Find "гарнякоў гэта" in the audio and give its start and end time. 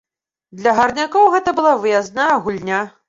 0.79-1.53